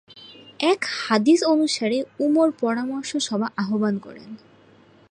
এক 0.63 0.79
হাদিস 1.01 1.39
অনুসারে 1.43 1.97
উমর 2.19 2.49
পরামর্শ 2.61 3.09
সভা 3.27 3.47
আহবান 3.57 3.95
করেন। 3.97 4.29